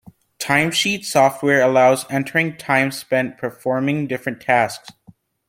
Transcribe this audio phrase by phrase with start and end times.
[0.39, 4.89] Timesheet software allows entering time spent performing different tasks.